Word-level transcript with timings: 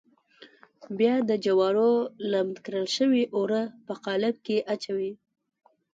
بیا 0.99 1.15
د 1.29 1.31
جوارو 1.45 1.89
لمد 2.31 2.57
کړل 2.65 2.87
شوي 2.97 3.23
اوړه 3.35 3.61
په 3.85 3.93
قالب 4.05 4.35
کې 4.45 4.57
اچوي. 4.73 5.11